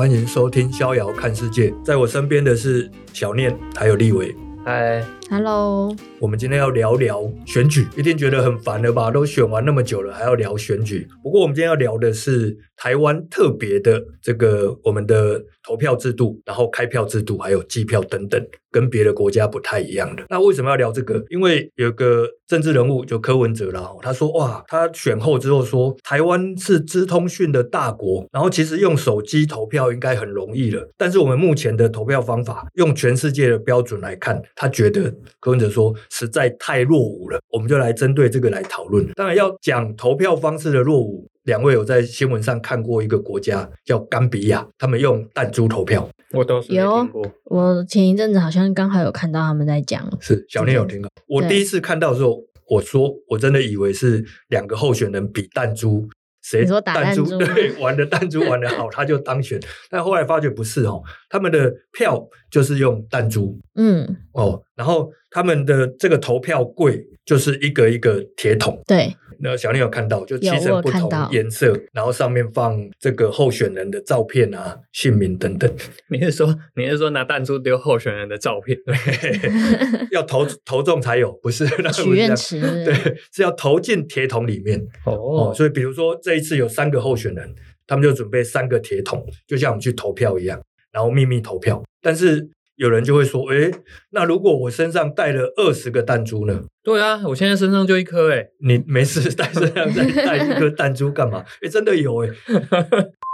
[0.00, 1.70] 欢迎收听《逍遥看世界》。
[1.84, 4.34] 在我身边的是小念，还有立伟。
[4.64, 5.94] 嗨，Hello。
[6.18, 9.10] 我们今天要聊聊选举，一定觉得很烦了吧？
[9.10, 11.08] 都选完那么久了，还要聊选举。
[11.22, 20.24] 不过我们今天要聊的是台湾特别的这个我们的投票制度，然后开票制度，还有计票等等，跟别的国家不太一样的。
[20.28, 21.24] 那为什么要聊这个？
[21.30, 30.86] 因为有个政治人物就柯文哲啦，他说哇，他选后之后说台湾是资通讯的大国，然后其实用手机投票应该很容易了。
[30.98, 35.94] 但是我们目前的投票方法，用全世界的标准来看，他觉得柯文哲说。
[36.10, 39.06] 实在太落伍了，我们就来针对这个来讨论。
[39.14, 46.74] 当然要讲投票方式的落伍，两位有在新闻上看过一个国家叫甘比亚，他们用弹珠投票，我倒是。
[46.74, 47.08] 有，
[47.44, 51.08] 我前一阵子好像刚好有看到他们在讲，是小念有听到。
[51.26, 56.08] 我第一次看到的时候，我说我真的以为是两个候选人比弹珠。
[56.42, 59.60] 谁弹珠， 对，玩的弹珠玩的好，他就当选。
[59.90, 69.14] 但后来发觉不是哦，他们的票就是用弹珠，嗯，哦，然后他们的这个投票柜就是一个一个铁桶，对。
[69.42, 75.70] 那小念有看到，就漆成不同颜色，然后上面放这个候选人的照片啊、姓名等等。
[76.08, 78.78] 你是说你是说拿弹珠丢候选人的照片？
[78.86, 78.96] 对，
[80.12, 81.66] 要投投中才有，不是？
[81.92, 82.94] 许愿池对，
[83.30, 84.80] 是要投进铁桶里面。
[85.04, 87.54] 哦，哦，所以比如说这一次有三个候选人，
[87.86, 90.58] 他们就准备三个铁桶，就像我们去投票一样，
[90.90, 92.48] 然后秘密投票，但是。
[92.80, 93.70] 有人就会说：“诶，
[94.12, 98.48] 那如果我身上带了二十个弹珠呢？”对啊，我现在身上就一颗诶。
[98.66, 101.44] 你没事带身上再带一颗弹珠干嘛？
[101.60, 102.30] 诶，真的有诶。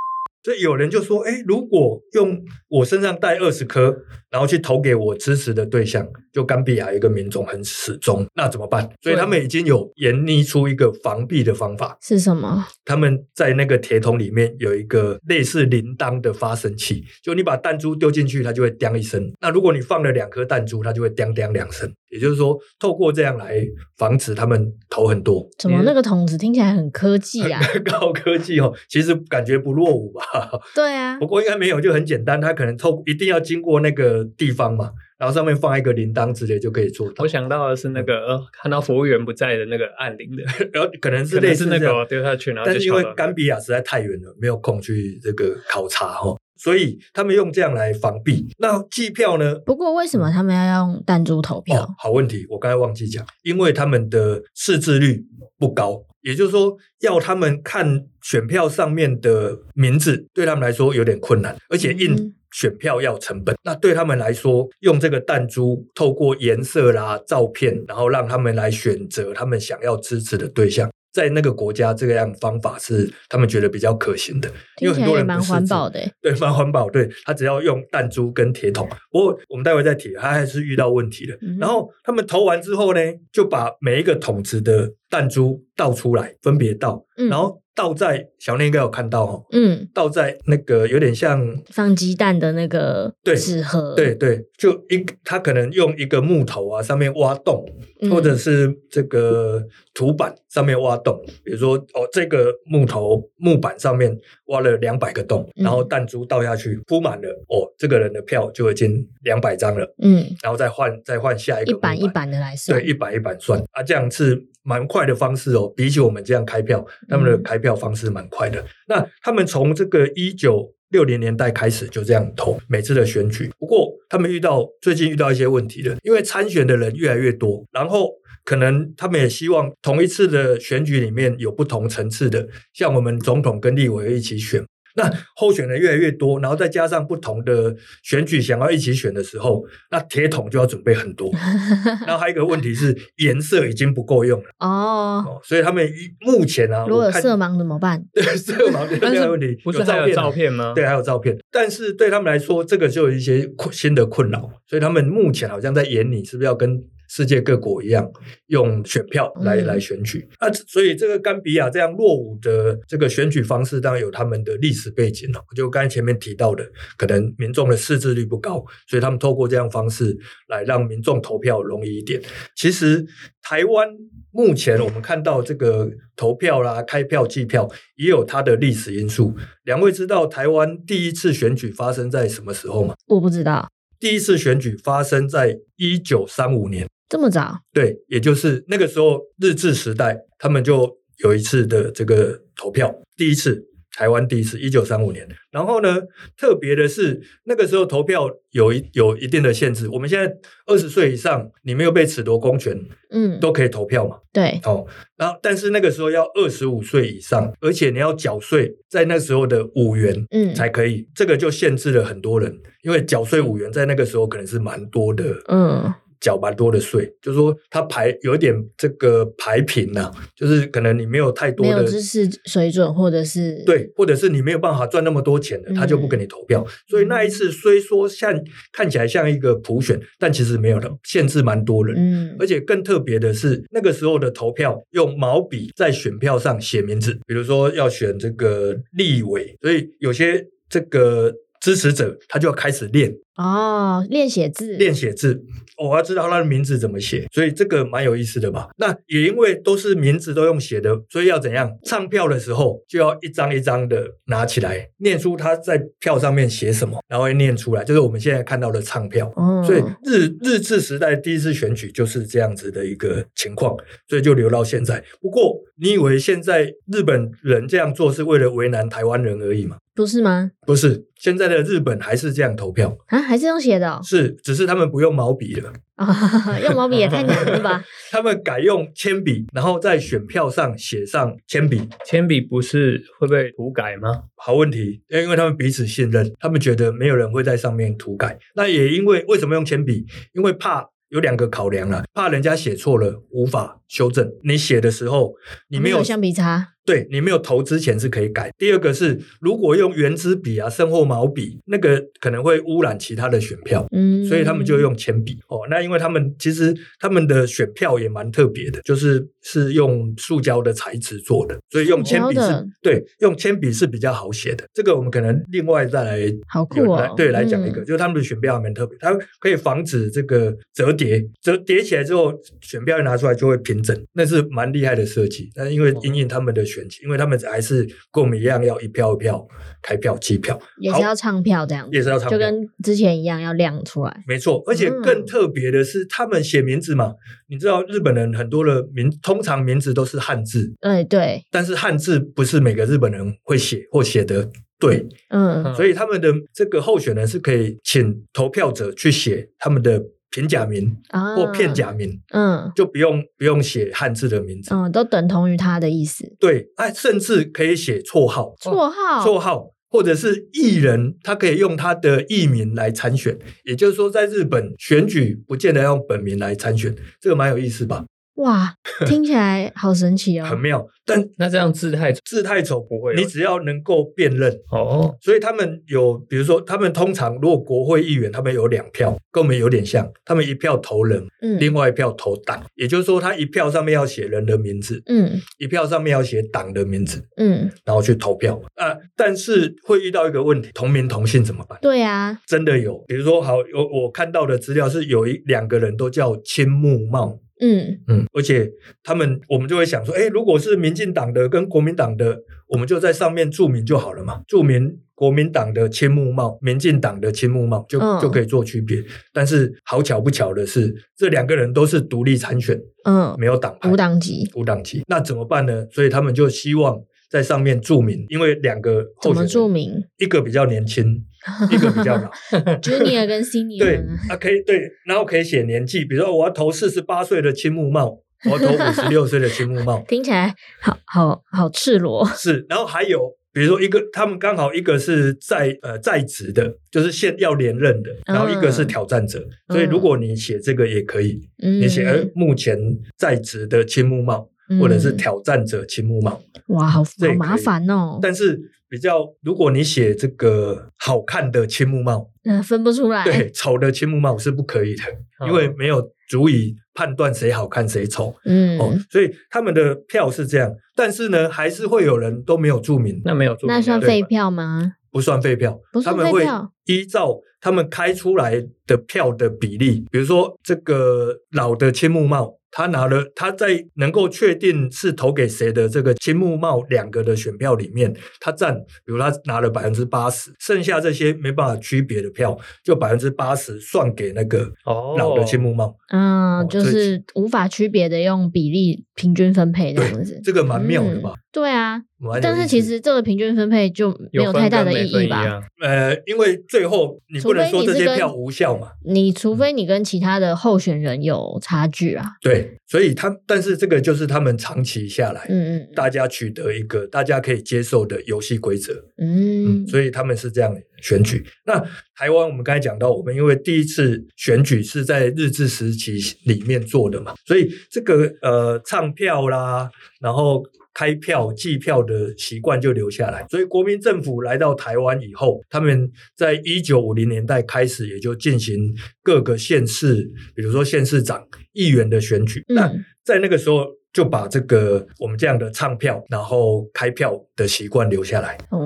[0.47, 3.93] 所以有人就说：“诶，如果用我身上带二十颗，
[4.31, 11.99] 然后去投给我支持的对象，就甘比亚一个民众很始终，那怎么办？”所以他们已经有研拟出一个防弊的方法。
[12.01, 12.65] 是什么？
[12.85, 19.29] 他们在那个铁桶里面有一个类似铃铛的发声器，就你把弹珠丢进去，它就会叮一声。
[19.41, 21.93] 那如果你放了两颗弹珠，它就会叮叮两声。
[22.11, 23.65] 也就是说，透过这样来
[23.97, 25.47] 防止他们投很多。
[25.59, 27.61] 怎么那个桶子听起来很科技啊？
[27.85, 30.23] 高科技哦，其实感觉不落伍吧？
[30.75, 32.41] 对啊，不过应该没有，就很简单。
[32.41, 37.25] 它可能透一定要经过那个地方嘛，然后上面放一个铃铛之类就可以做到。
[37.25, 46.37] 我想到的是那个、嗯、看到服务员不在的那个按铃的， 然后可能是类似那个丢下去，然后但是因为甘比亚实在太远了，没有空去这个考察哈。
[46.57, 48.47] 所以他们用这样来防弊。
[48.59, 49.55] 那计票呢？
[49.67, 51.83] 不过为什么他们要用弹珠投票？
[51.83, 55.25] 哦，好问题，我刚才忘记讲，因为他们的识字率
[55.59, 63.55] 不高，也就是说，要他们看选票上面的名字，对他们来说有点困难，而且印选票要成本。
[63.55, 70.91] 嗯、那对他们来说，用这个弹珠透过颜色啦、照片，然后让他们来选择他们想要支持的对象。
[71.17, 76.91] 在那个国家，这个样方法是他们觉得比较可行的，因为很多人蛮环保的， 对，蛮环保。
[76.91, 81.39] 对，他只要用弹珠跟铁桶，不过我们待会再提，他还是遇到问题了。
[81.41, 83.01] 嗯、然后他们投完之后呢，
[83.33, 87.59] 就把每一个桶子的弹珠倒出来，分别倒，嗯、然后。
[87.77, 97.67] 倒在小念应该有看到哈，嗯，倒在那个有点像放鸡蛋的那个纸盒，对对，对，就一他可能用一个木头啊上面挖洞，
[98.01, 112.01] 嗯、或者是这个土板上面挖洞，比如说哦这个木头木板上面挖了两百个洞，然后弹珠倒下去铺满了，哦这个人的票就已经两百张了，嗯，然后再换再换下一个一板。
[112.01, 113.61] 一板的来算，对，一板一板算。
[113.73, 117.77] 啊，这样是蛮快的方式哦，比起我们这样开票，他们的开票。
[117.77, 118.65] 方式蛮快的。
[118.89, 123.51] 那他们从这个一九六零年代开始就这样投每次的选举。
[123.59, 128.11] 不过他们遇到最近遇到一些问题了，因为参选的人越来越多，然后
[128.45, 134.65] 可能他们也希望同一次的选举里面有不同层次的，像我们总统跟立委一起选。
[134.97, 141.31] 那候选人越来越多，然后再加上不同的选举想要一起选的时候，那铁桶就要准备很多。
[142.07, 145.89] 然后还有一个问题是颜色已经不够用了哦，哦，所以他们
[146.21, 148.03] 目前啊，如果有色盲怎么办？
[148.13, 150.73] 对，色盲 这个问题不是还有照片吗？
[150.75, 156.83] 对，还有照片，但是对他们来说，这个就有一些新的困扰，所以他们目前好像在演你是不是要跟。
[157.09, 158.11] 世界各国一样
[158.47, 165.41] 用选票来来选举，啊，所以这个甘比亚这样落伍的这个选举方式，当然有他们的历史背景了。
[165.55, 166.65] 就刚才前面提到的，
[166.97, 170.17] 可能民众的识字率不高，所以他们透过这样方式
[170.49, 172.21] 来让民众投票容易一点。
[172.55, 173.07] 其实
[173.43, 173.89] 台湾
[174.31, 179.35] 目前我们看到这个投票啦、开票、计票，也有它的历史因素。
[179.65, 182.95] 两位知道台湾第一次选举发生在什么时候吗？
[183.07, 183.69] 我不知道。
[183.99, 186.87] 第一次选举发生在一九三五年。
[187.09, 187.61] 这么早？
[187.73, 195.27] 对，也就是那个时候日治时代，他们就有一次的这个投票，第一次台湾第一次，一九三五年。
[195.51, 196.03] 然后呢，
[196.37, 199.89] 特别的是那个时候投票有一有一定的限制。
[199.89, 200.31] 我们现在
[200.67, 202.79] 二十岁以上，你没有被褫夺公权，
[203.11, 204.19] 嗯，都可以投票嘛。
[204.33, 204.85] 对，哦，
[205.17, 211.09] 然后但是那个时候要二十五岁以上，而且你要缴税，在那时候的五元，嗯，才可以。
[211.15, 215.95] 这个就限制了很多人，因为缴税五元在那个时候可能是蛮多的，嗯。
[216.27, 226.65] 缴蛮多的税，就是说它排有一点这个排平呐、啊，就是可能你没有太多的知识水准，或者是对，或者是你没有办法赚那么多钱的，他就不给你投票。
[226.67, 228.35] 嗯、所以那一次虽说像
[228.73, 231.95] 看起来像一个普选，但其实没有的，限制蛮多人。
[231.97, 241.33] 嗯，而且更特别的是，那个时候的投票用毛笔在选票上写名字，比如说要选这个立委，所以有些这个。
[241.59, 245.43] 支持者他就要开始练哦，练写字，练写字，
[245.77, 248.69] 我要知道他的名字怎么写，所以这个蛮有意思的吧？
[248.79, 251.71] 那也因为都是名字都用写的，所以要怎样？
[251.85, 259.31] 唱票的时候就要一张一张的拿起来，念出他在票上面写什么，然后念出来，就是我们现在看到的唱票。
[259.37, 263.77] 哦，所以日日治时代第一次选举就是这样子的一个情况，
[264.09, 265.05] 所以就留到现在。
[265.21, 269.77] 不过你以为现在日本人这样做是为了为难台湾人而已吗？
[269.95, 270.51] 不是吗？
[270.67, 274.01] 不是，现在的日本还是这样投票啊，还是用写的哦？
[274.03, 276.07] 是，只是他们不用毛笔了啊，
[276.65, 277.85] 用毛笔也太难了吧？
[278.11, 281.89] 他们改用铅笔，然后在选票上写上铅笔。
[282.07, 284.23] 铅笔不是会被涂改吗？
[284.37, 288.39] 好问题，因为他们彼此信任，他们觉得没有人会在上面涂改。
[288.55, 290.07] 那也因为为什么用铅笔？
[290.33, 290.89] 因为怕。
[291.11, 294.29] 有两个考量啊，怕人家写错了无法修正。
[294.43, 295.35] 你写的时候，
[295.69, 296.71] 你没有橡皮擦。
[296.87, 298.49] 对，你没有投之前是可以改。
[298.57, 303.85] 第二个是，如果用原子笔啊，生或毛笔，那个可能会污染其他的选票。
[303.91, 305.37] 嗯，所以他们就用铅笔。
[305.49, 314.65] 哦，那因为他们其实他们的选票也蛮特别的，就是是用塑胶的材质做的，所以用铅笔是，对，用铅笔是比较好写的。
[314.73, 317.15] 这个我们可能另外再来，好酷啊、哦！
[317.17, 325.51] 对，来讲一个，嗯、就是他们的选票还蛮特别，它可以防止这个折叠，折叠起来之后，选票一拿出来就会平整，那是蛮厉害的设计。
[325.53, 326.65] 但因为因应他们的。
[327.03, 329.47] 因为他们还是跟我们一样要一票一票
[329.83, 334.25] 开票计票，也是要唱票这样，也是要唱票，就跟之前一样要亮出来。
[334.27, 337.17] 没错，而且更特别的是，他们写名字嘛，嗯、
[337.49, 350.03] 你知道日本人很多的名，通常名字都是汉字，对对，但是汉字不是每个日本人会写或写得对，嗯，所以他们的这个候选人是可以请投票者去写他们的。
[350.37, 350.95] 平假名
[351.35, 356.31] 或片假名，嗯，就不用不用写汉字的名字，嗯，都等同于他的意思。
[356.39, 363.39] 对，哎，甚至可以写绰号，绰号，绰号，或者是艺人，他可以用他的艺名来参选。
[363.65, 368.05] 也就是说，在日本选举不见得要用本名来参选，这个蛮有意思吧？
[368.37, 368.75] 哇，
[369.07, 370.87] 听起来好神奇哦，很妙。
[371.09, 375.17] 但那这样字太字太丑不会，你只要能够辨认哦。
[375.21, 382.61] 所以他们有，比如说，他们通常如果国会议员，他们有两票，跟我们有点像，他们一票投人，嗯，另外一票投党。
[382.75, 388.97] 也就是说，他一票上面要写人的名字，嗯，一票上面要写党的名字，嗯，然后去投票啊。
[389.17, 391.79] 但是会遇到一个问题，同名同姓怎么办？
[391.81, 397.39] 对啊，真的有，比如说，好，我我看到的资料是有一两个人都叫青木茂。
[397.61, 398.71] 嗯嗯，而且
[399.03, 409.03] 他们，我们就会想说，哎，如果是民进党的跟国民党的，我们就在上面注明就好了嘛，注明国民党的青木茂，民进党的青木茂，就、嗯、就可以做区别。
[409.33, 415.87] 但是好巧不巧的是，这两个人都是独立参选，嗯，没有党派，无党籍，无党籍，那怎么办呢？
[415.91, 420.05] 所以他们就希望在上面注明，因为两个候选人，怎么注明？
[420.19, 421.25] 一个比较年轻。
[421.71, 422.31] 一个比较老，
[422.83, 423.97] Junior 跟 Senior 对
[424.29, 432.27] 啊，可以对，然后可以写年纪，比如说我要投四十八岁的青木茂，我要投五十六岁的青木茂，听起来好好好赤裸。
[432.37, 433.21] 是，然后还有
[433.53, 439.39] 比如说一个，他们刚好一个是在呃在职的，就是现要连任的，然后一个是挑战者，
[439.69, 442.79] 嗯、所以如果你写这个也可以，嗯、你写呃目前
[443.17, 448.73] 在职的青木茂，嗯、或者是挑战者青木茂，哇，好好麻烦哦，但是。
[448.89, 453.25] 比较，如果你写这个好看的青木茂，嗯，分不出来。
[453.25, 455.03] 对，丑的青木茂是不可以的，
[455.41, 458.33] 哦、因为没有足以判断谁好看谁丑。
[458.45, 463.21] 嗯，哦，所以他们的票是这样，但是呢，还是会有人都没有注明。
[463.25, 464.93] 那没有注明，那算废票吗？
[465.11, 466.31] 不算废票，不算废票。
[466.31, 472.55] 他们会依照他们开出来的票的比例，比如说这个老的青木茂。
[472.77, 482.55] 他拿了，他在能够确定是投给谁的这个青木茂两个的选票里面，他占，比如他拿了百分之八十，剩下这些没办法区别的票，
[482.85, 484.71] 就百分之八十算给那个
[485.17, 485.87] 老的青木茂。
[485.87, 491.33] 哦、嗯，就是无法区别的用比例平均分配这样子，这个蛮妙的吧？
[491.35, 491.99] 嗯对啊，
[492.43, 495.59] 但是其实这个平均分配就没有太大的意义吧？
[495.81, 498.89] 呃，因为最后你不能说这些票无效嘛。
[499.07, 502.27] 你除非你跟其他的候选人有差距啊。
[502.43, 511.45] 对，所以他但是这个就是他们长期下来，嗯嗯，大家取得一个大家可以接受的游戏规则，嗯，嗯，所以他们是这样选举。
[511.67, 511.79] 那
[512.15, 520.63] 台湾我们刚才讲到，我们因为第一次选举是在日治时期里面做的嘛，所以这个呃唱票啦，然后。
[520.99, 528.75] 开票、计票的习惯就留下来，所以国民政府来到台湾以后，他们在一九五零年代开始也就进行
[529.23, 532.65] 各个县市，比如说县市长、议员的选举。
[532.69, 533.85] 那、嗯、在那个时候
[534.17, 538.57] 就把这个我们这样的唱票，然后开票的习惯留下来。
[538.71, 538.79] 哦，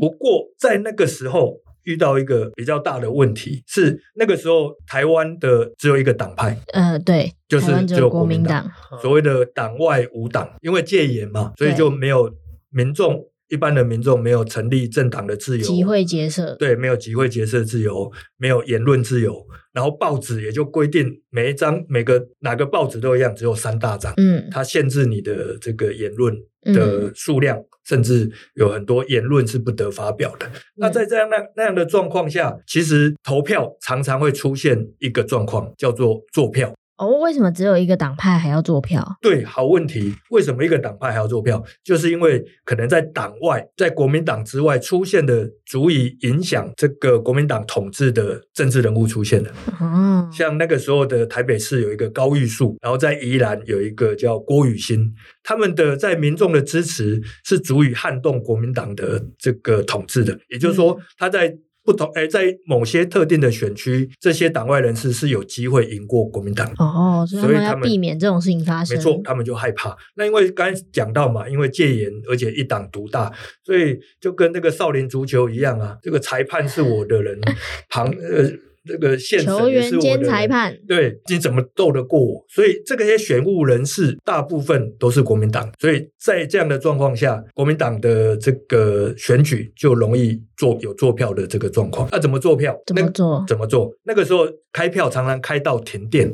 [0.00, 1.60] 不过在那个时候。
[1.86, 12.28] 遇到一个比较大的问题是，那个时候台湾的只有一个党派，呃，对，就是只有国民党，民党所谓的党外无党，因为戒严嘛，所以就没有
[12.70, 27.56] 民众一般的民众没有成立政党的自由，集会结社，对，没有集会结社自由，没有言论自由，然后报纸也就规定每一张每个哪个报纸都一样，只有三大张，嗯，它限制你的这个言论的数量。
[27.58, 30.50] 嗯甚至有很多言论是不得发表的。
[30.74, 36.74] 那在这样那那样的状况下，其实投票常常会出现一个状况，叫做作票。
[36.98, 39.04] 哦，为什么只有一个党派还要做票？
[39.20, 40.14] 对，好问题。
[40.30, 41.62] 为什么一个党派还要做票？
[41.84, 49.50] 就是因为可能在党外，在国民党之外出现的足以影响这个国民党统治的政治人物出现了。
[49.80, 55.12] 哦，像那个时候的台北市有一个高玉树，然后在宜兰有一个叫郭雨欣，
[55.42, 60.38] 他们的在民众的支持是足以撼动国民党的这个统治的。
[60.48, 61.56] 也就是说，他在。
[61.86, 68.96] 不同诶，在某些特定的选区，这些党外人士是有机会赢过国民党哦，所以他们要避免这种事情发生。
[68.96, 69.96] 没错，他们就害怕。
[70.16, 73.32] 那因为刚才讲到嘛，因为戒严，而且一党独大，
[73.64, 77.40] 所以就跟那个少林足球一样啊，这个裁判是我的人，
[77.88, 78.50] 旁呃。
[78.86, 82.44] 这个现球员兼裁判，对，你怎么斗得过我？
[82.48, 92.08] 所以这个些选务人士大部分都是国民党，所以在这样的状况下，国民党的这个选举就容易做有做票的这个状况。
[92.12, 92.76] 那怎么做票？
[92.86, 93.44] 怎么做？
[93.48, 93.90] 怎么做？
[94.04, 96.32] 那个时候开票常常开到停电，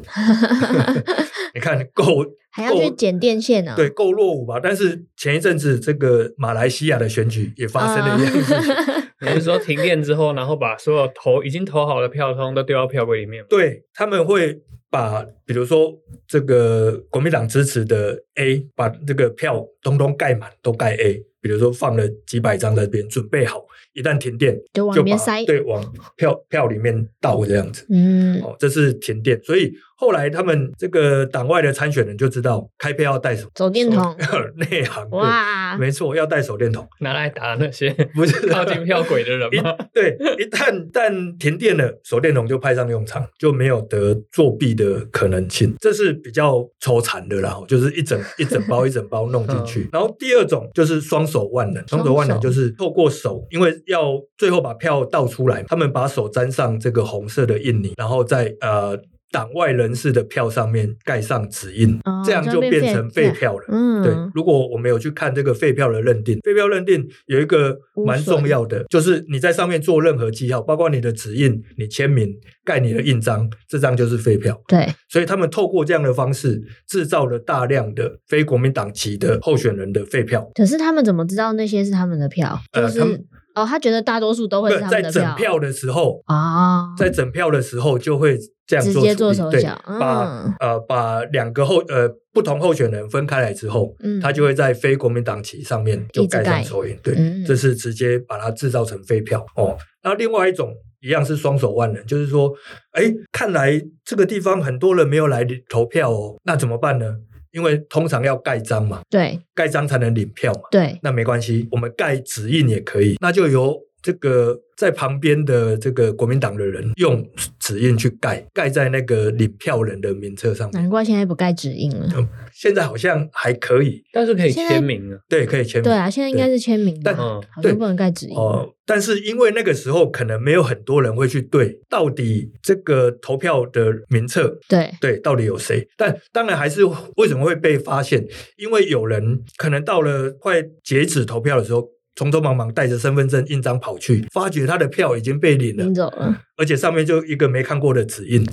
[1.55, 2.25] 你看够。
[2.55, 3.75] 还要去剪电线呢、啊？
[3.75, 4.61] 对，够落伍吧。
[4.63, 8.75] 但是前一阵子这个马来西亚的选举也发生了一样事情，
[9.23, 13.45] 你、是说停电之后，然后把所有投已经投好的票通都丢到票柜里面？
[13.49, 14.61] 对，他们会
[14.91, 15.93] 把，比如说
[16.27, 21.25] 这个国民党支持的 A，把这个票通通盖满，都盖 A。
[21.41, 23.65] 比如说放了几百张在这边，准备好，
[23.95, 25.83] 一旦停电就往里面塞，对，往
[26.17, 27.87] 票票里面倒这样子。
[27.91, 34.17] 嗯，哦，这是停电，所以后来他们这个党外的参选人就知道开票要带什么手电筒，
[34.57, 39.75] 内行哇，没错，要带手电筒拿来打那些 不是靠近票轨的人吗？
[39.93, 45.75] 对，一旦但停电了，手电筒就派上用场，就没有得作弊的可能性。
[45.81, 49.89] 这是比较抽残的啦，就是一整一整包一整包弄进去。
[49.93, 51.23] 然后第二种就是双。
[51.33, 58.99] 手万能，双手万能就是透过手，因为要最后把票倒出来，他们把手沾上这个红色的印泥，然后在呃
[59.31, 63.65] 党外人士的票上面盖上指印，哦、这样就变成废票了。
[63.69, 64.13] 嗯，对。
[64.35, 67.75] 如果我们有去看这个废票的认定，废票认定有一个
[68.05, 72.31] 蛮重要的，就是你在上面做任何记号，包括你的指印、你签名、
[72.63, 74.61] 盖你的印章，这张就是废票。
[74.69, 74.87] 对。
[75.09, 80.51] 所以他们透过这样的方式，制造了大量的非国民党籍的候选人的废票。
[80.55, 82.61] 可是他们怎么知道那些是他们的票？
[82.71, 83.25] 就是、呃、他们
[83.55, 85.11] 哦，他觉得大多数都会是他们的票。
[85.11, 88.39] 在整票的时候啊，在整票的时候就会。
[88.65, 99.77] 这样做直接做手脚，对，把、嗯、呃把两个候呃不同候选人分开来之后，嗯，他就会在非国民党旗上面就盖上手印，对、嗯，这是直接把它制造成废票哦。
[100.05, 102.51] 那另外一种一样是双手万能，就是说，
[102.93, 107.17] 哎，看来这个地方很多人没有来投票哦，那怎么办呢？
[107.53, 113.79] 因为通常要盖章嘛，对，盖章才能领票嘛，对，那没关系，我们盖指印也可以，那就由。
[114.03, 117.25] 这个在旁边的这个国民党的人用
[117.61, 120.83] 指印去盖，盖在那个领票人的名册上面。
[120.83, 122.09] 难怪现在不盖指印了。
[122.17, 125.19] 嗯，现在好像还可以，但是可以签名了。
[125.29, 125.85] 对，可以签名。
[125.85, 128.37] 对啊，现在应该是签名，但好像不能盖指印。
[128.37, 135.87] 哦，但是因为那个时候可能没有很多人会去对，到底这个投票的名册，对对，到底有谁？
[135.97, 136.85] 但当然还是
[137.17, 138.27] 为什么会被发现？
[138.57, 141.89] 因为有人可能到了快截止投票的时候。
[142.17, 148.45] 匆匆忙忙带着身份证印章跑去，发觉他的票已经被领了，领走了，而且上面就一个没看过的指印，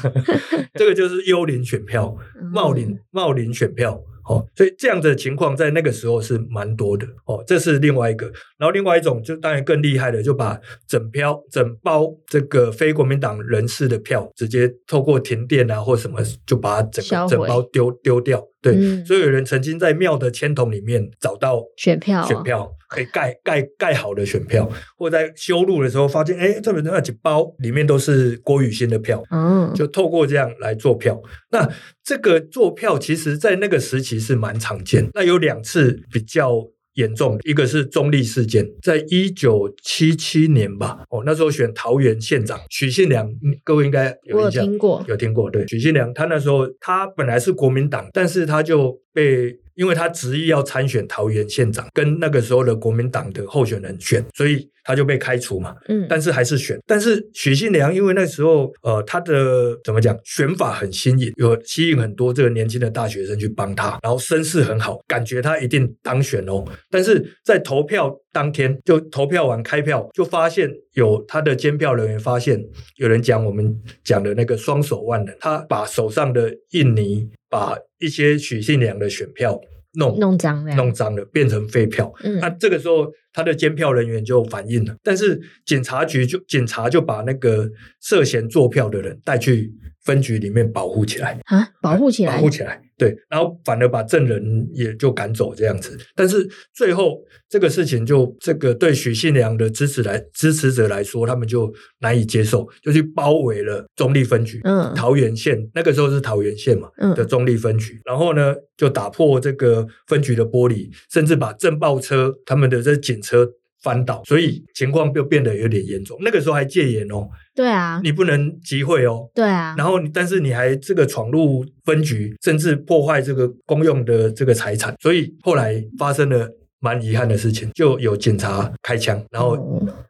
[0.74, 2.16] 这个就是幽灵选票、
[2.52, 8.26] 冒领、冒领选票哦，所以这样的情况在那个时候是蛮多的哦，这是另外一个。
[8.58, 18.42] 然后另外一种就当然更厉害的，就把整票整包这个非国民党人士的票，直接透过停电啊或什么，就把它整个整包丢丢掉。
[18.66, 24.68] 对，嗯、所以有人曾经在庙的签筒里面找到选票，选票可以盖盖盖好的选票，
[24.98, 31.20] 或在修路的时候发现，哎，这边那几包里面都是郭雨欣的票，嗯，就透过这样来做票。
[31.50, 31.68] 那
[32.02, 35.08] 这个做票，其实在那个时期是蛮常见。
[35.14, 36.66] 那有两次比较。
[36.96, 43.26] 严重，一个是中立事件，在一九七七年吧，哦，那时候选桃园县长许信良，
[43.64, 49.56] 各位应该有印象，有听过，有听过，对，许信良，他那时候他本来是国民党，但是他就被。
[49.76, 55.74] 因为他执意要参选桃园县长，跟那个时候的国民党的候选人选，所以他就被开除嘛。
[55.88, 56.78] 嗯，但是还是选。
[56.86, 66.64] 但是许信良因为那时候呃他的怎么讲选法很新颖，有吸引很多这个年轻的大学生去帮他，然后声势很好，感觉他一定当选哦。
[66.90, 72.58] 但是在投票当天，就投票完开票，就发现有他的监票人员发现
[72.96, 77.28] 有人讲我们讲的那个双手万能，他把手上的印泥。
[77.56, 79.58] 把一些许信良的选票
[79.94, 82.12] 弄弄脏了，弄脏了，变成废票。
[82.22, 89.70] 嗯，那这个时候他的监票人员就反映了，但是警察局就警察就把那个涉嫌作票的人带去
[90.06, 95.98] 分局里面保护起来啊，保护起来，保护起来，对，然后反而把证人也就赶走这样子。
[96.14, 113.48] 但是最后这个事情就这个对许信良的支持来支持者来说，他们就难以接受，就去包围了中立分局，嗯，桃园县那个时候是桃园县嘛，嗯，的中立分局，然后呢就打破这个分局的玻璃，甚至把政报车他们的这警车。
[113.82, 116.18] 翻倒，所以情况就变得有点严重。
[116.20, 119.76] 那个时候还戒严哦，对啊，你不能集会哦，对啊。
[119.78, 126.50] 然后，但是你还这个闯入分局，甚至破坏这个公用的这个财产，所以后来发生了
[126.80, 129.56] 蛮遗憾的事情，就有警察开枪，然后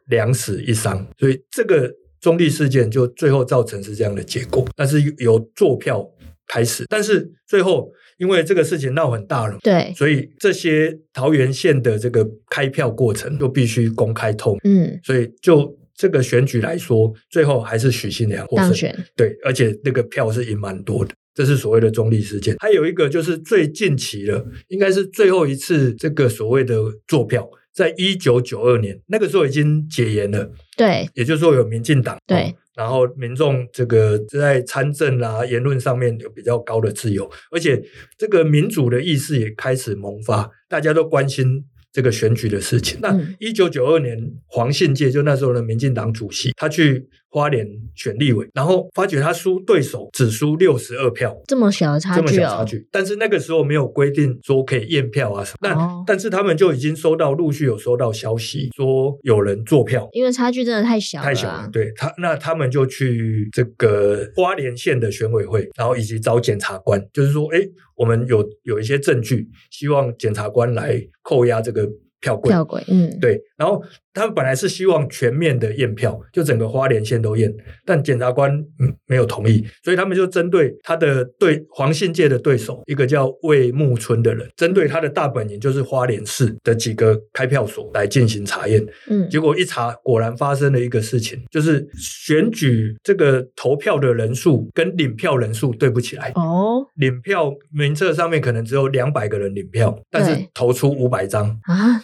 [0.07, 1.05] 两死一伤。
[1.19, 4.65] 所以这个中立事件就最后造成是这样的结果。
[4.75, 6.03] 但是由坐票
[6.47, 7.91] 开始，但是最后。
[8.17, 14.83] 因为这个事情闹很大了，对，所以这些桃园县的这个开票过程都必须公开透明。
[14.83, 18.45] 嗯，所以就这个选举来说，最后还是许信良。
[18.55, 18.95] 当选。
[19.15, 21.13] 对，而且那个票是赢蛮多的。
[21.33, 22.55] 这是所谓的中立事件。
[22.57, 26.75] 还有一个就是最近期的，应该是最后一次这个所谓的
[27.07, 30.51] 作票，在一九九二年，那个时候已经解严了。
[30.75, 32.17] 对，也就是说有民进党。
[32.25, 32.55] 对。
[32.77, 37.83] 然后民众这个在参政啊、言论上面有比较高的自由，而且
[38.17, 42.99] 这个民主的意识也开始萌发，大家都关心这个选举的事情。
[43.01, 47.09] 那一九九二年，黄信介就那时候的民进党主席，他去。
[47.37, 52.87] 花莲选立委，然后发觉他输对手只输六十二票，这么小的差距，哦，这么小差距。
[52.91, 55.69] 但是那个时候没有规定说可以验票啊什么。
[55.69, 61.69] 那、哦、但是他们就已经收到陆续有收到消息说有人作票，因为差距真的太小了，啊，太小了。
[61.71, 67.59] 对他，那他们就去这个花莲县的选委会，然后以及找检察官，就是说，哎，
[67.95, 71.87] 我们有有一些证据，希望检察官来扣押这个
[72.19, 72.49] 票柜。
[72.49, 73.83] 票柜，嗯，对，然后。
[74.17, 77.53] 他们本来是希望全面的验票，就整个花莲县都验，
[77.85, 88.85] 但检察官嗯没有同意，所以他们就针对他的对黄信介的对手，一个叫魏木春的人，针对他的大本营就是花莲市的几个开票所来进行查验。
[89.09, 96.31] 嗯，结果一查，果然发生了一个事情，就是选举这个投票的人数跟领票人数对不起来。
[96.35, 101.47] 哦，领票名册上面可能只有两百个人领票，但是投出五百张。
[101.63, 102.01] 啊，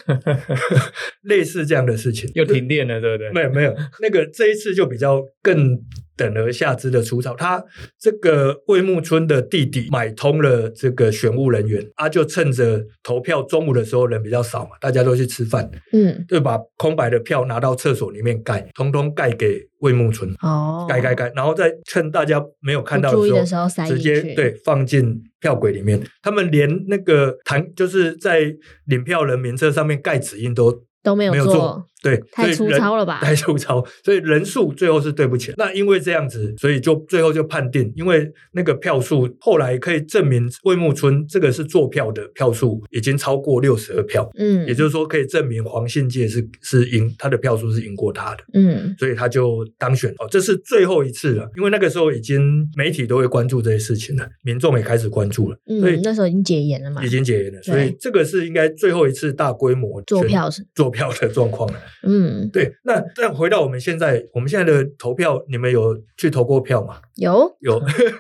[1.24, 2.14] 类似这样的事。
[2.14, 3.32] 情又停电了，对不对？
[3.32, 5.78] 没有没有，那个这一次就比较更。
[6.16, 7.60] 等而下之的粗糙，他
[8.00, 26.00] 这个魏木村的弟弟买通了这个选务人员，啊，就趁着投票中午的时候人比较少嘛，大家都去吃饭，嗯，就把空白的票拿到厕所里面盖，通通盖给魏木村，哦，盖盖盖，然后再趁大家没有看到的时候，时候直接对放进票轨里面。
[26.22, 33.22] 他们连那个弹就是在领票人名册上面盖指印都都没有做，做对，太粗糙了吧？
[33.22, 35.54] 太粗糙，所以人数最后是对不起。
[35.56, 50.28] 那因为这样子，所以就最后就判定，因为那个票数后来可以证明魏木村这个是坐票的票数已经超过六十二票，嗯，也就是说可以证明黄信介是是赢他的票数是赢过他的，嗯，所以他就当选哦。
[50.30, 61.80] 这是最后一次了，因为那个时候已经媒体都会关注这些事情了，民众也开始关注了，嗯，所以那时候已经解严了嘛，已经解严了，所以这个是应该最后一次大规模坐票是做票的状况了。
[62.02, 62.74] 嗯，对。
[62.84, 66.96] 那但回到我们现在，我们现在的投票，你们有去投过票吗？
[67.16, 67.80] 有有，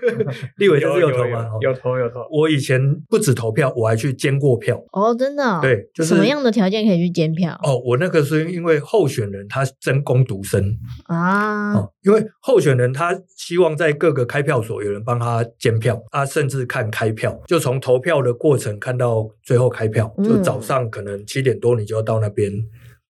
[0.58, 1.50] 立委就是有投吗？
[1.62, 2.20] 有投有投。
[2.32, 4.80] 我以前不止投票，我还去监过票。
[4.92, 5.60] 哦，真的？
[5.62, 7.60] 对，就是什么样的条件可以去监票？
[7.64, 22.52] 哦，我那个是因为候选人他真工读生啊，因为候选人他希望在各个开票所有人帮他监票啊，甚至看开票，就从投票的过程看到最后开票，就早上可能七点多你就要到那边。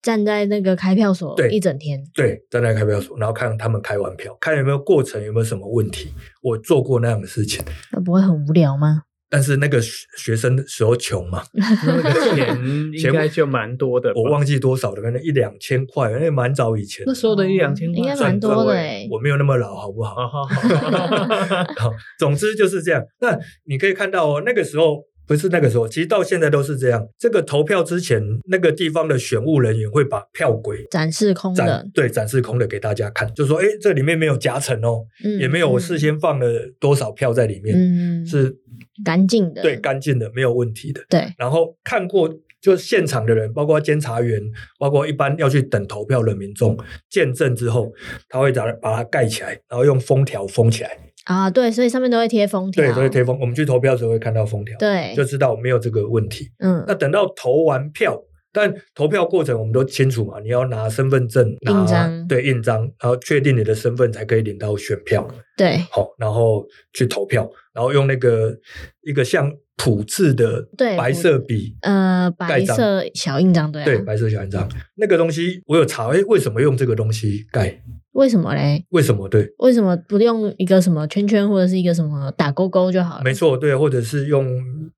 [0.02, 6.12] 站在那个开票所，对，一整天，对，站在开票所，然后看他们开完票，看有没有过程，有没有什么问题。
[6.42, 9.02] 我做过那样的事情，那不会很无聊吗？
[9.30, 17.04] 但是那个学生的时候穷嘛， 那个钱应该就蛮多的，我忘记多少了，可能一两千块，那蛮早以前。
[17.06, 20.16] 那时候的一两千块应该蛮多的诶，我没有那么老，好不好？
[21.78, 23.02] 好，总之就是这样。
[23.20, 25.04] 那你可以看到哦，那个时候。
[25.32, 27.08] 不是那个时候，其实到现在都是这样。
[27.18, 36.46] 这个投票之前，那个地方的选务人员会把票轨展示空的，对，展示空的给大家看，就说：“哎，这里面没有夹层哦，嗯、也没有我事先放了
[36.78, 38.54] 多少票在里面，嗯、是
[39.02, 41.32] 干净的，对，干净的，没有问题的。”对。
[41.38, 42.28] 然后看过
[42.60, 44.38] 就现场的人，包括监察员，
[44.78, 46.76] 包括一般要去等投票的民众
[47.08, 47.90] 见证之后，
[48.28, 50.90] 他会把把它盖起来，然后用封条封起来。
[51.24, 53.38] 啊，对，所以上面都会贴封条，对，都会贴封。
[53.40, 56.50] 我们去投票的时候会看到封条，对，就知道没有这个问题。
[56.58, 58.20] 嗯，那等到投完票，
[58.52, 65.26] 但投票过程我们都清楚嘛，你要拿身份证印章，对，印章，然后确定你的身份才可以领到选票。
[65.56, 68.56] 对，好，然后去投票，然后用那个
[69.02, 77.82] 一个像普字的白色笔，呃，白色小印章，对，对，白色小印章，那个东西我有查，哎，为什么用这个东西盖？
[78.12, 78.84] 为什么嘞？
[78.90, 79.50] 为什么对？
[79.56, 83.24] 为什么不用一个什么圈圈或者是一个什么打勾勾就好了？
[83.24, 84.46] 没错，对，或者是用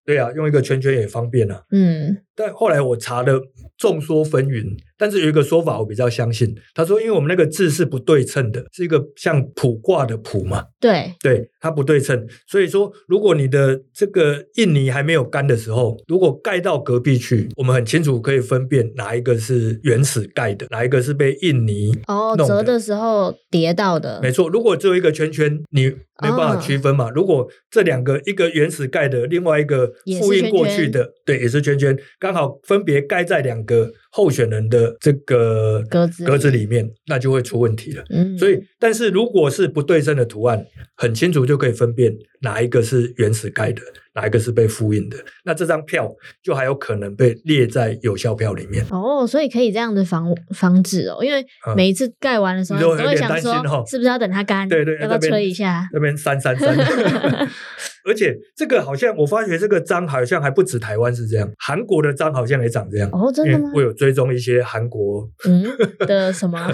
[0.04, 1.62] 对啊，用一个圈圈也方便啊。
[1.70, 3.40] 嗯，但后来我查的
[3.76, 6.54] 众说纷纭，但是有一个说法我比较相信。
[6.74, 10.64] 他说，因为我们那个字是不对称的，是一个像卜卦的卜嘛。
[10.80, 24.20] 对对，它不对称，所以说如果你的这个印泥还没有干的时候，如果盖到隔壁去，我们很清楚可以分辨哪一个是原始盖的，哪一个是被印泥哦折的时候叠到的。
[24.22, 25.86] 没错，如果只有一个圈圈，你
[26.22, 27.06] 没办法区分嘛。
[27.06, 38.04] 哦、如果这两个，一个原始盖的，另外一个复印过去的，圈圈对，也是圈圈，刚好分别盖在两个候选人的这个格子格子里面，那就会出问题了。
[38.10, 40.66] 嗯，所以，但是如果是不对称的图案。
[40.96, 43.80] 很清楚就可以分辨哪一个是原始盖的，
[44.14, 45.16] 哪一个是被复印的。
[45.44, 46.10] 那这张票
[46.42, 48.84] 就还有可能被列在有效票里面。
[48.90, 51.44] 哦，所以可以这样子防防止哦，因为
[51.76, 54.68] 每一次盖完的时候，嗯、都会想说是不是要等它干？
[54.68, 55.88] 对对，要不要吹一下？
[55.92, 56.74] 那边扇扇扇。
[58.04, 63.08] 而且这个好像我发觉这个章好像还不止台湾是这样，韩国的章好像也长这样。
[63.12, 63.70] 哦，真的吗？
[63.74, 65.64] 我有追踪一些韩国嗯
[66.06, 66.70] 的什么，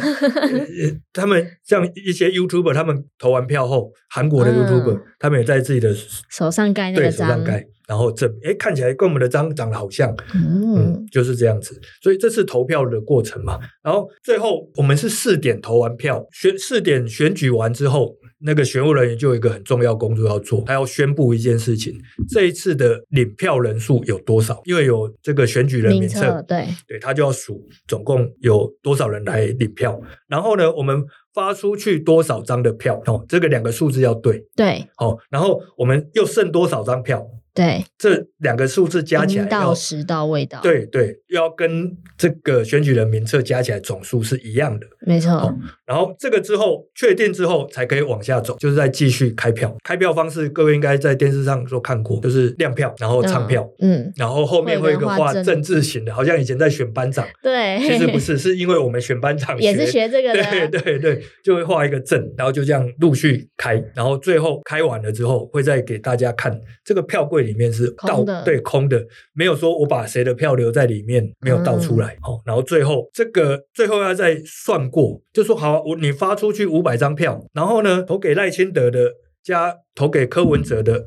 [1.12, 5.94] 他们像一些 YouTuber，他们投完票后，韩国的 YouTuber、嗯、他们也在自己的
[6.28, 11.80] 手上盖那个章，手上盖，然后这哎看起来跟我们的章长得好像，嗯，嗯，就是这样子。
[12.02, 18.16] 所以这是投票的过程嘛，然后最后我们是四点投完票，选四点选举完之后。
[18.42, 21.94] 那个选务人员就有一个很重要工作要做，他要宣布一件事情：
[22.29, 24.61] 这一次的领票人数有多少？
[24.64, 30.00] 因为有这个选举人名册，对对，他就要数总共有多少人来领票。
[30.26, 33.03] 然后呢，我们发出去多少张的票？
[33.07, 37.26] 哦，这个两个数字要对，对，哦，然后我们又剩多少张票？
[37.60, 45.32] 对，这两个数字加起来到十到未到，对对，要跟这个选举人名册加起来总数是一样的，没错。
[45.32, 49.76] 哦，然后这个之后确定之后，才可以往下走，就是再继续开票。
[49.84, 68.24] 开票方式，各位应该在电视上都看过，就是亮票，然后唱票，嗯，嗯，然后后面会有一个画政治型的，好像以前在选班长，对，其实不是，是因为我们选班长 也是学这个的， 对对对，就会画一个阵，然后就这样陆续开，然后最后开完了之后，会再给大家看这个票柜里面是倒。
[68.44, 72.16] 对，空的，没有说我把谁的票留在里面，没有倒出来。
[72.20, 81.04] 好、嗯，然后最后这个最后要再算过，就说好，我你发出去五百张票，然后呢，投给赖清德的加投给柯文哲的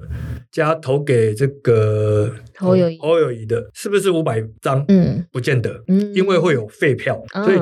[0.52, 4.84] 加投给这个侯友宜侯友宜的，是不是五百张？
[4.88, 7.60] 嗯，不见得，嗯，因为会有废票，嗯、所以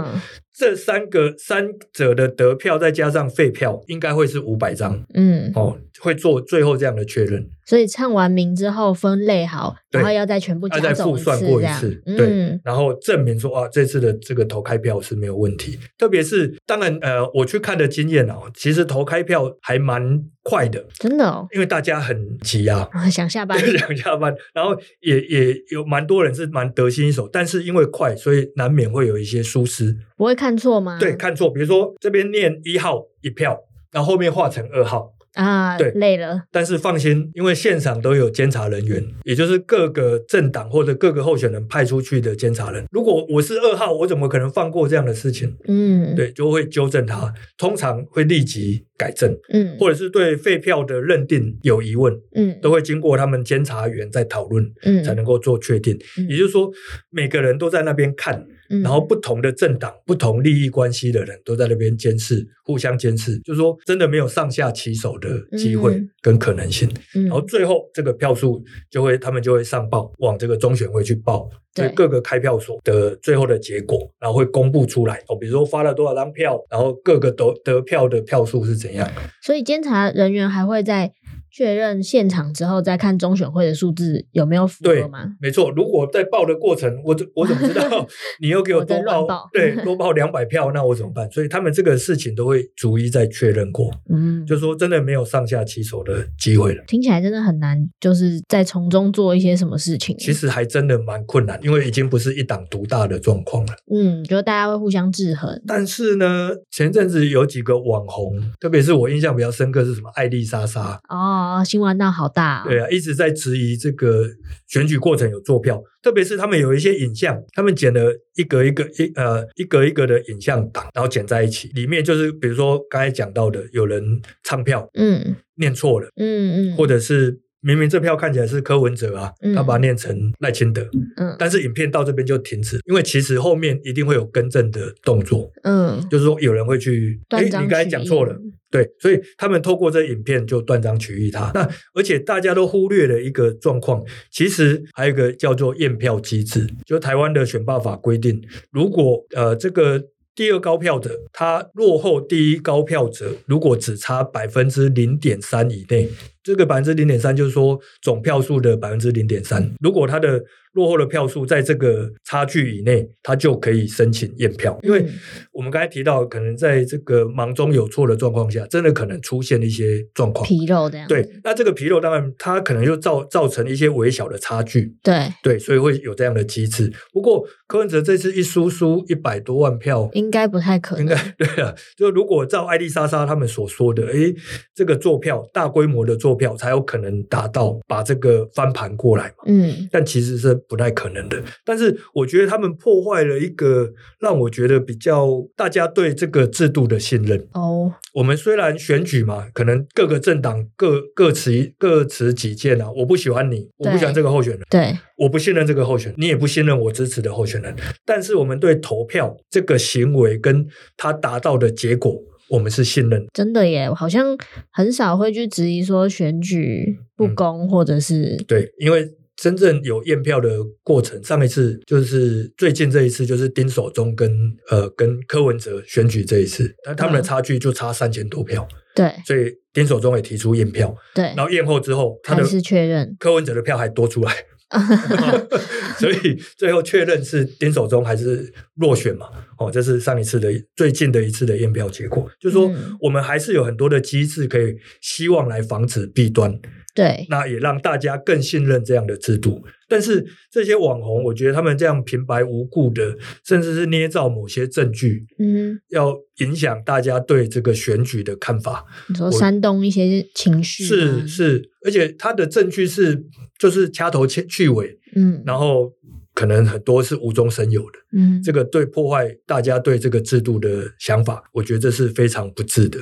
[0.53, 5.03] 这三个三者的得票再加上废票，应该会是五百张。
[5.13, 7.49] 嗯，哦，会做最后这样的确认。
[7.65, 15.79] 所以唱完名之后分类好，然后要再全部加总一次，再复算过一次，嗯、对，然后证明说啊，这次的这个投开票是没有问题。
[15.97, 30.97] 特别是当然呃，我去看的经验哦，其实投开票还蛮快的，真的哦，因为大家很急啊，想下班， 想下班，然后也也有蛮多人是蛮得心应手，但是因为快，所以难免会有一些疏失，不会看错吗？
[30.99, 33.59] 对，看错，比如说这边念一号一票，
[33.91, 35.13] 然后后面画成二号。
[35.35, 36.41] 啊，对，累了。
[36.51, 42.83] 但是放心，因为现场都有监察人员，也就是各个政党或者各个候选人派出去的监察人。
[42.91, 45.55] 如果我是二号，我怎么可能放过这样的事情？
[45.67, 49.33] 嗯，对，就会纠正他，通常会立即改正。
[49.53, 55.97] 嗯，或者是对废票的认定有疑问，嗯，都会经过他们监察员在讨论，嗯，才能够做确定。
[56.17, 56.69] 嗯，也就是说，
[57.09, 58.45] 每个人都在那边看。
[58.83, 66.89] 然后不同的政党、不同利益关系的人都在那边监视，互相监视，就是说真的没有上下其手的机会跟可能性。
[67.15, 75.21] 嗯、然后最后这个票数就会，他们就会上报往这个中选会去报，对各个开票所的最后的结果，然后会公布出来。
[75.27, 79.09] 哦，比如说发了多少张票，然后各个得得票的票数是怎样。
[79.41, 81.13] 所以监察人员还会在。
[81.51, 85.23] 确认现场之后，再看中选会的数字有没有符合吗？
[85.25, 85.69] 对，没错。
[85.71, 88.07] 如果在报的过程，我我怎么知道
[88.41, 89.25] 你又给我多报？
[89.25, 91.29] 报对， 多报两百票，那我怎么办？
[91.31, 93.91] 所以他们这个事情都会逐一再确认过。
[94.09, 96.83] 嗯，就说真的没有上下其手的机会了。
[96.87, 100.15] 听起来真的很难，就是在从中做一些什么事情。
[100.17, 103.73] 其实还真的蛮困难，因为已经不是一党独大的状况了。
[103.93, 105.61] 嗯，觉得大家会互相制衡。
[105.67, 110.09] 但是呢，前阵子有几个网红，特别是我印象比较深刻是什么？
[110.15, 111.40] 艾丽莎莎哦。
[111.41, 112.63] 哦，新闻闹好大。
[112.63, 114.27] 哦，对啊，一直在质疑这个
[114.67, 138.37] 选举过程有作票，特别是他们有一些影像，他们剪了一格一格一呃一格一格的影像档，然后剪在一起，里面就是比如说刚才讲到的，有人唱票，嗯，念错了，嗯嗯，或者是明明这票看起来是柯文哲啊，嗯、他把它念成赖清德，嗯，但是影片到这边就停止，因为其实后面一定会有更正的动作，嗯，就是说有人会去，哎，你刚才讲错了。
[138.71, 141.51] 对，所以他们透过这影片就断章取义他。
[141.53, 150.01] 那而且大家都忽略了一个状况，其实还有一个叫做验票机制，就台湾的选罢法规定，如果呃这个
[150.35, 156.09] 第二高票者他落后第一高票者，如果只差百分之零点三以内，
[156.43, 160.41] 这个百分之零点三就是说总票数的百分之零点三，如果他的
[160.73, 164.79] 落后的票数在这个差距以内，他就可以申请验票。
[164.83, 165.05] 因为
[165.51, 171.05] 我们刚才提到，可能在这个忙中有错的状况下，真的可能出现一些状况，纰漏这样。
[171.09, 174.95] 对，那这个纰漏当然它可能就造造成一些微小的差距。
[175.03, 176.89] 对对，所以会有这样的机制。
[177.11, 181.05] 不过柯文哲这次一输输一百多万票，应该不太可能。
[181.05, 184.35] 应该 对啊，就如果照艾丽莎莎他们所说的，诶，
[184.75, 189.45] 这个作票大规模的作票才有可能达到把这个翻盘过来嘛。
[189.45, 190.51] 嗯，但其实是。
[190.67, 197.45] 不太可能的，但是我觉得他们破坏了一个让我觉得比较大家对这个制度的信任。
[197.53, 207.75] 哦，我们虽然选举嘛，可能各个政党各各持各持己见啊，我不喜欢你，我不喜欢这个候选人，对，我不信任这个候选人，你也不信任我支持的候选人。
[208.05, 212.15] 但是我们对投票这个行为跟他达到的结果，
[212.49, 213.25] 我们是信任。
[213.33, 214.37] 真的耶，好像
[214.71, 219.07] 很少会去质疑说选举不公，嗯、或者是对，因为。
[219.37, 220.49] 真正有验票的
[220.83, 224.29] 过程，上一次就是最近这一次，就是丁守中跟
[224.69, 228.67] 呃跟柯文哲选举这一次，那他们的差距就差三千多票。
[228.93, 230.95] 对，所以丁守中也提出验票。
[231.15, 234.31] 对，然后验后之后，他的是确认柯文哲的票还多出来，
[235.99, 239.27] 所以最后确认是丁守中还是落选嘛？
[239.57, 246.59] 哦，这是上一次的最近的一次的验票结果，就是说我们还是有很多的机制可以希望来防止弊端。
[246.93, 249.63] 对，那也让大家更信任这样的制度。
[249.87, 258.85] 但是这些网红，我觉得他们这样平白无故的，甚至是捏造某些证据，嗯，要影响大家对这个选举的看法。
[259.09, 263.25] 你说煽动一些情绪，是是，而且他的证据是
[263.59, 265.91] 就是掐头去去尾，嗯，然后
[266.33, 272.99] 可能很多是无中生有的，嗯，这个对破坏大家对这个制度的想法，我觉得这是非常不智的。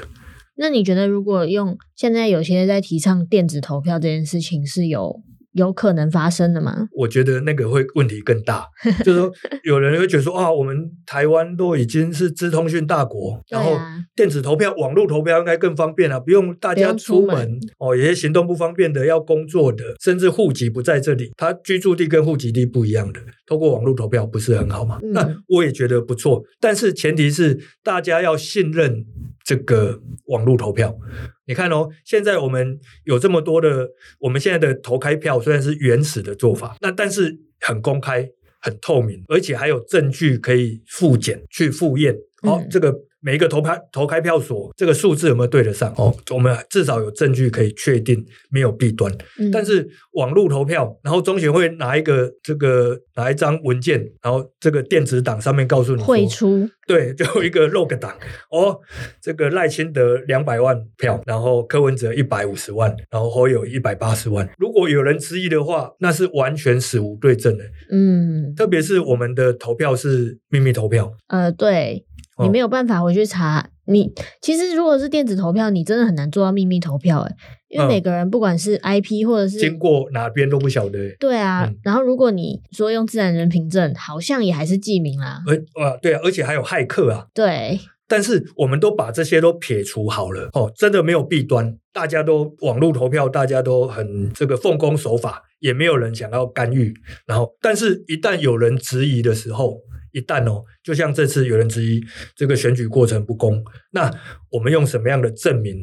[0.61, 5.21] 那你觉得，如果用现在有些在提倡电子投票这件事情是有
[5.53, 6.89] 有可能发生的吗？
[6.97, 8.65] 我觉得那个会问题更大，
[9.05, 9.31] 就是说
[9.63, 13.71] 有人会觉得说啊，我们台湾都已经是资通讯大国，然后
[14.17, 24.99] 电子投票、网络投票应该更方便啊，不用大家出门，哦，有些行动不方便的、要工作的，甚至户籍不在这里，他居住地跟户籍地不一样的，透过网络投票不是很好吗？
[25.03, 29.05] 嗯、那我也觉得不错，但是前提是大家要信任
[29.49, 30.95] 这个网络投票。
[31.47, 38.29] 你看哦，现在我们有这么多的，我们现在的投开票虽然是原始的做法，那但是很公开、
[38.61, 42.15] 很透明，而且还有证据可以复检、去复验。
[42.43, 42.93] 好、哦，这个。
[43.21, 45.93] 每一个投开投开票所，这个数字有没有对得上？
[45.97, 49.11] 哦，我们至少有证据可以确定没有弊端。
[49.39, 58.17] 嗯、但是网络投票，然后中选会拿一个这个拿一张文件，然后这个电子档上面告诉你汇出，对，就一个 log 档。
[58.51, 58.79] 哦，
[59.21, 64.49] 这个赖清德两百万票，然后柯文哲一百五十万，然后侯友一百八十万。
[64.57, 67.65] 如果有人质疑的话，那是完全死无对证的。
[67.91, 71.11] 嗯，特别是我们的投票是秘密投票。
[71.27, 72.05] 呃，对。
[72.41, 77.35] 你没有办法回去查，你其实如果是电子投票，你真的很难做到秘密投票，诶，
[77.69, 81.15] 因为每个人不管是 IP 或者是经过哪边都不晓得。
[81.19, 85.41] 对啊，嗯、然后如果你说用自然人凭证，好像也还是记名啦。
[85.47, 87.27] 而啊，对啊，而且还有骇客啊。
[87.33, 96.93] 对，但是我们都把这些都撇除好了哦，真的没有弊端，大家都网络投票，大家都很这个奉公守法，也没有人想要干预。
[97.25, 99.81] 然后，但是一旦有人质疑的时候。
[100.11, 102.01] 一旦哦，就像这次有人质疑
[102.35, 104.11] 这个选举过程不公，那
[104.51, 105.79] 我们用什么样的证明？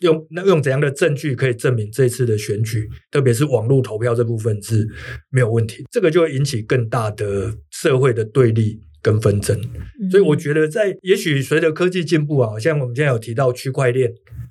[0.00, 4.88] 用那用怎样的证据可以证明这次的选举，特别是网络投票这部分是
[5.28, 5.84] 没有问题？
[5.90, 9.60] 这个就会引起更大的社会的对立跟纷争。
[10.08, 14.08] 所以我觉得，在也许随着科技进步啊，像我们现在有提到区块链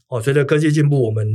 [0.09, 1.25] 哦，随着科技进步，我们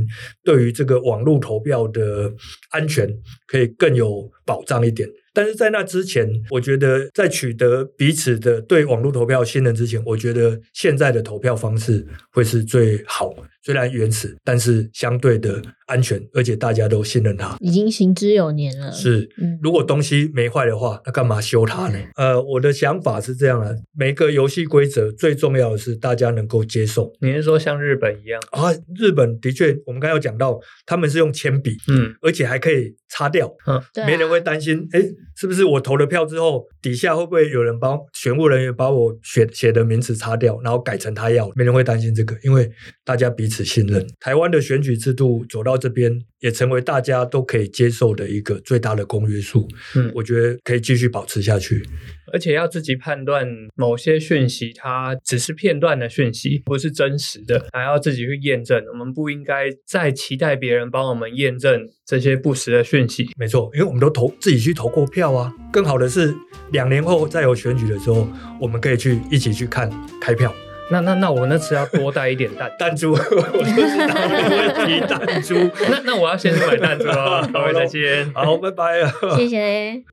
[0.43, 2.31] 对于这个网络投票的
[2.69, 3.11] 安全
[3.47, 5.09] 可以更有保障一点。
[5.33, 13.33] 但是在那之前，我觉得在取得彼此的对网络投票信任之前，我觉得现在的投票方式会是最好。
[13.63, 15.61] 虽然原始，但是相对的
[15.93, 17.55] 安全，而且大家都信任它。
[17.59, 18.91] 已经行之有年了。
[18.91, 21.99] 是，嗯，如果东西没坏的话，那干嘛修它呢？
[22.15, 27.13] 呃，我的想法是这样的：每个游戏规则最重要的是大家能够接受。
[27.21, 28.73] 你是说像日本一样啊？
[28.99, 34.99] 日本的确，我们刚刚有讲到，他们是用铅笔，嗯，而且还可以擦掉，嗯，没人会担心，哎，
[35.37, 41.49] 是不是我投了票之后，底下会不会有人帮选务人员把我写写的名字擦掉，然后改成他要？
[41.55, 42.69] 没人会担心这个，因为
[43.05, 43.43] 大家彼。
[43.53, 49.67] 此信任，台湾的选举制度走到这边，也成为大家都可以接受的一个最大的公约数。
[49.97, 51.85] 嗯，我觉得可以继续保持下去。
[52.31, 58.81] 而且要自己判断某些讯息，它只是片段的讯息，不是真实的，还要自己去验证。
[58.93, 63.27] 我们不应该再期待别人帮我们验证这些不实的讯息。
[63.37, 65.53] 没错，因为我们都投自己去投过票啊。
[65.71, 66.33] 更好的是，
[66.71, 68.27] 两年后再有选举的时候，
[68.59, 69.91] 我们可以去一起去看
[70.21, 70.55] 开票。
[70.91, 75.55] 那那那我那次要多带一点弹弹珠， 我就知道你会提弹珠。
[75.89, 80.12] 那那我要先去买弹珠了，各位再见，好，拜拜啊，谢谢。